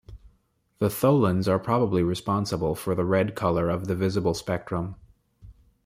The 0.79 0.87
tholins 0.87 1.47
are 1.47 1.59
probably 1.59 2.01
responsible 2.01 2.73
for 2.73 2.95
the 2.95 3.05
red 3.05 3.35
color 3.35 3.69
of 3.69 3.85
the 3.87 3.93
visible 3.93 4.33
spectrum. 4.33 4.95